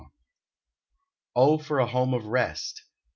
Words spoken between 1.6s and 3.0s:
a home of rest!